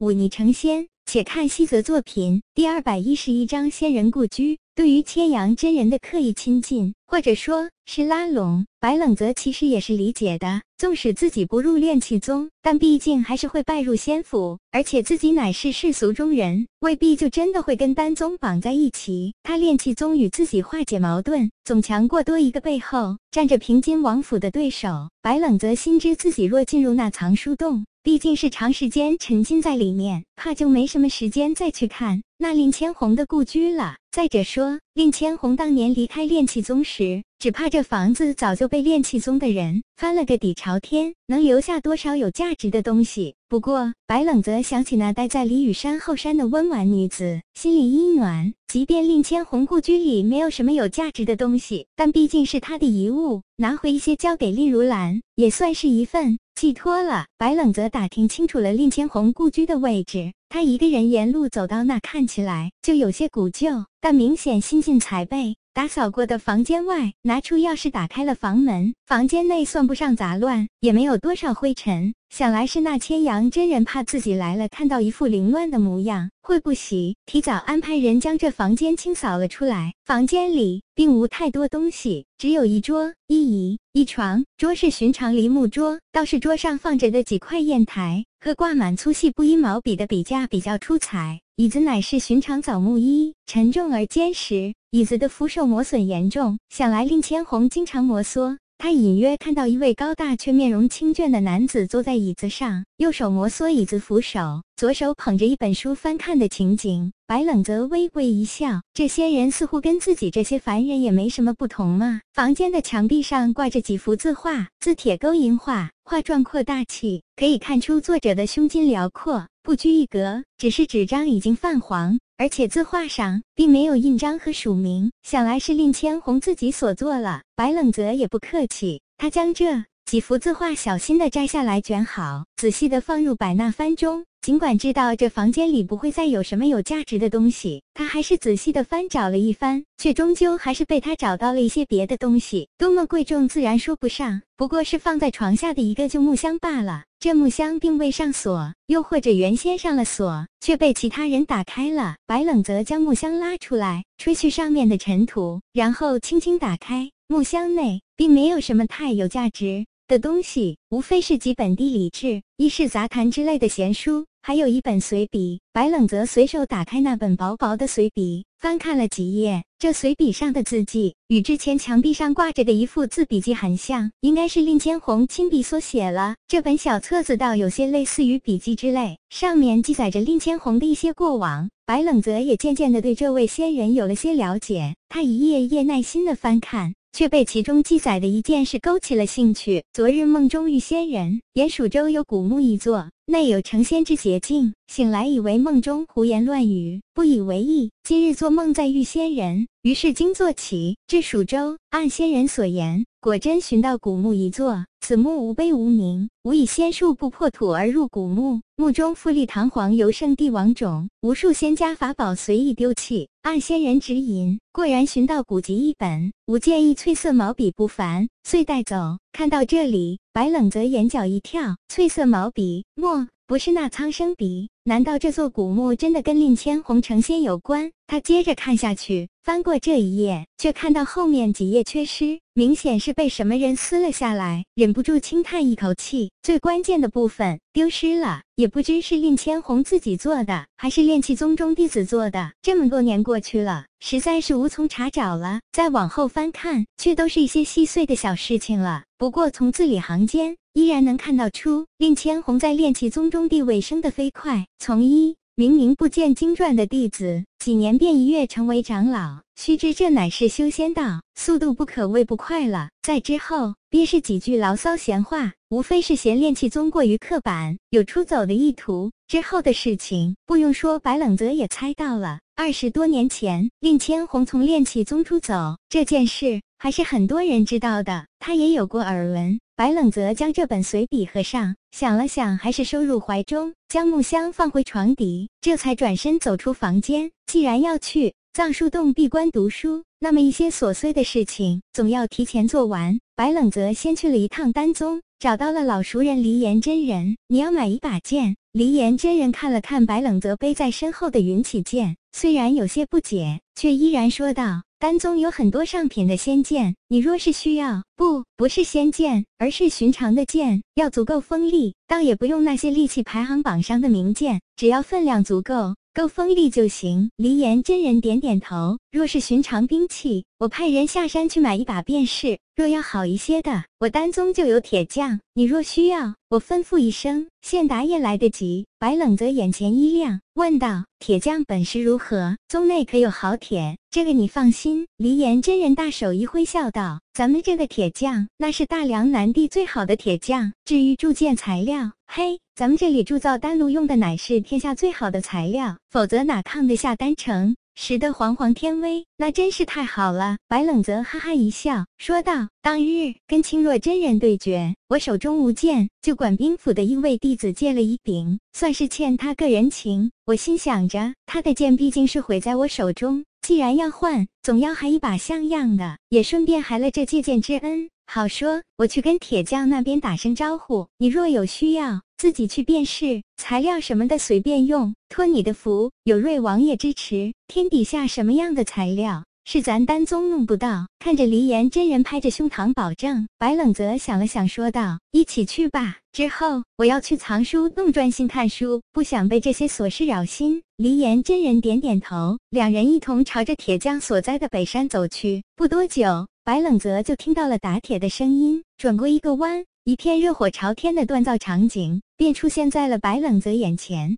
[0.00, 0.88] 忤逆成仙。
[1.04, 4.58] 且看西泽作品第二百一十一章仙人故居。
[4.74, 10.62] 对于千阳真人的刻意亲近，或者说是拉拢，白冷泽其实也是理解的。
[10.78, 19.34] 纵使自己不入炼气宗，但毕竟还是会拜入仙府，而且自己乃是世俗中人，未必就真的会跟丹宗绑在一起。
[19.42, 25.08] 他炼气宗与自己化解矛盾，总强过多一个背后站着平津王府的对手。
[25.20, 33.96] 白冷泽心知自己若进入那藏书洞，毕竟是长时间沉浸在里面，怕就没什么时间再去看那令千红的故居了。
[34.12, 43.36] 再者说，令千红当年离开炼气宗时，只怕这房子早就被炼气宗的人翻了个底朝天，能留下多少有价值的东西？
[43.48, 48.52] 不过，白冷则想起那待在李雨山后山的温婉女子，心里一暖。
[48.66, 57.26] 即便令千红故居里没有什么有价值的东西，但毕竟是他的遗物，拿回一些交给令如兰，也算是一份寄托了。
[57.38, 65.54] 白冷则打听清楚了令千红故居的位置，他一个人沿路走到那，看起来就有些古旧，但明显新近才被。
[65.72, 68.92] 打扫过的房间外，拿出钥匙打开了房门。
[69.06, 72.12] 房间内算不上杂乱，也没有多少灰尘。
[72.28, 79.94] 想来是那千阳真人怕自己来了，看到一副凌乱的模样，会不喜，提早安排人将这房间清扫了出来。
[80.04, 84.44] 房间里并无太多东西，只有一桌、一椅、一床。
[84.56, 91.40] 桌是寻常梨木桌，倒是桌上放着的几块砚台和挂满粗细不一毛笔的笔架比较出彩。
[91.60, 94.72] 椅子乃是寻常枣木椅，沉重而坚实。
[94.92, 98.56] 椅子的扶手磨损严重，想来令千红经常摩挲。
[98.78, 107.12] 他隐约看到一位高大却面容清俊的男子坐在椅子上，右手摩挲椅子扶手，左手捧着一本书翻看的情景。
[107.26, 112.22] 白冷则微微一笑，这些人似乎跟自己这些凡人也没什么不同嘛。
[112.32, 120.42] 房间的墙壁上挂着几幅字画，字帖勾银画，画壮阔大气，可以看出作者的胸襟辽阔，不拘一格。
[120.56, 127.42] 只是纸张已经泛黄，而且字画上并没有印章和署名，想来是令千红自己所做了。
[127.56, 134.24] 白冷泽也不客气，他将这几幅字画小心的摘下来卷好，仔细的放入百纳幡中。
[134.42, 142.66] 尽管知道这房间里不会再有什么有价值的东西，他还是仔细的翻找了一番，却终究还是被他找到了一些别的东西。
[142.78, 147.04] 多么贵重，自然说不上，不过是放在床下的一个旧木箱罢了。
[147.18, 152.16] 这木箱并未上锁，又或者原先上了锁，却被其他人打开了。
[152.26, 164.26] 白冷则将木箱拉出来，吹去上面的尘土，然后轻轻打开木箱内，并没有什么太有价值的东西，无非是几本地理志、医事杂谈之类的闲书。
[164.42, 169.62] 还有一本随笔，白冷则随手打开那本薄薄的随笔，翻看了几页。
[169.78, 176.34] 这随笔上的字迹与之前墙壁上挂着的一幅字笔记很像，应该是令千红亲笔所写了。
[176.48, 181.70] 这本小册子倒有些类似于笔记之类，上面记载着令千红的一些过往。
[181.86, 186.94] 白冷则也渐渐的对这位仙人有了些了解，他一页一页耐心的翻看。
[187.12, 189.84] 却被其中记载的一件事勾起了兴趣。
[189.92, 194.72] 昨日梦中遇仙人，言蜀州有古墓一座，内有成仙之捷径。
[194.86, 197.90] 醒来以为梦中胡言乱语，不以为意。
[198.02, 204.86] 今日做梦再遇仙人，于是惊坐起，至蜀州，按仙人所言，果真寻到古墓一座。
[205.02, 208.62] 此墓无碑无名，无以仙术不破土而入古墓。
[208.76, 213.28] 墓中富丽堂皇，由圣帝王冢，无数仙家法宝随意丢弃。
[213.42, 216.32] 按仙人指引，果然寻到古籍一本。
[216.46, 219.18] 吾建议翠色毛笔不凡，遂带走。
[219.32, 224.70] 看到这里，白冷则眼角一跳，翠色毛笔，墨不是那苍生敌？
[224.84, 227.90] 难道这座古墓真的跟令千红成仙有关？
[228.06, 236.30] 他接着看下去，翻过这一页，却看到后面几页缺失，明显是被什么人撕了下来，忍不住轻叹一口气。
[236.44, 242.52] 最关键的部分丢失了，也不知是令千红自己做的，还是炼气宗中弟子做的。
[242.62, 245.58] 这么多年过去了，实在是无从查找了。
[245.72, 249.02] 再往后翻看，却都是一些细碎的小事情了。
[249.18, 255.36] 不过从字里行间，依然能看到出令千红在炼气宗中地位升得飞快，从一。
[255.56, 259.40] 明明不见经传的弟子，几年便一跃成为长老。
[259.56, 262.88] 须知这乃是修仙道，速度不可谓不快了。
[263.02, 269.10] 在之后，便是几句牢骚闲话，无非是嫌炼气宗过于刻板，有出走的意图。
[269.26, 272.38] 之后的事情，不用说，白冷泽也猜到了。
[272.56, 279.60] 二十多年前，令千红从炼气宗出走这件事，还是很多人知道的，他也有过耳闻。
[279.80, 287.30] 白冷泽将这本随笔合上，想了想，还是收入怀中，将木箱放回床底，这才转身走出房间。
[287.46, 293.18] 既然要去藏书洞闭关读书，那么一些琐碎的事情总要提前做完。
[293.34, 298.56] 白冷泽先去了一趟丹宗，找到了老熟人黎岩真人，你要买一把剑。
[298.72, 317.30] 黎岩真人看了看白冷泽背在身后的云起剑，虽然有些不解，却依然说道：“丹宗有很多上品的仙剑，你若是需要，不，不是仙剑，而是寻常的剑，要足够锋利，倒也不用那些利器排行榜上的名剑，只要分量足够。”够锋利就行。
[317.36, 318.98] 黎岩真人点点头。
[319.12, 322.58] 若是寻常兵器，我派人下山去买一把便是。
[322.76, 325.40] 若要好一些的，我丹宗就有铁匠。
[325.52, 328.86] 你若需要，我吩咐一声，现打也来得及。
[328.98, 332.56] 白冷泽眼前一亮，问道：“铁匠本事如何？
[332.68, 335.06] 宗内可有好铁？”这个你放心。
[335.18, 340.72] 黎岩真人大手一挥，笑道：“咱们这个铁匠，那是大梁南地最好的铁匠。
[340.84, 349.26] 至于铸剑材料，嘿。”咱们这里铸造丹炉用的乃是天下最好的材料，否则哪抗得下丹城时的煌煌天威？
[349.36, 350.56] 那真是太好了。
[350.66, 360.30] 白冷泽哈哈一笑，说道：“当日跟青若真人对决，我手中无剑，就管兵府的一位弟子借了一柄，算是欠他个人情。
[360.46, 368.08] 我心想着，他的剑毕竟是毁在我手中，既然要换，总要还一把像样的，也顺便还了这借剑之恩。
[368.32, 381.06] 好说，我去跟铁匠那边打声招呼，你若有需要。”自己去便是，材料什么的随便用，托你的福，有瑞王爷支持，天底下什么样的材料是咱丹宗弄不到？
[381.18, 386.18] 看着黎岩真人拍着胸膛保证，白冷泽想了想，说道：“一起去吧。
[386.32, 395.62] 之后我要去藏书洞专心看书，不想被这些琐事扰心。”黎岩真人点点头，两人一同朝着铁匠所在的北山走去。
[395.76, 399.84] 不多久，白冷泽就听到了打铁的声音，转过一个弯。
[400.04, 404.36] 一片热火朝天的锻造场景便出现在了白冷泽眼前。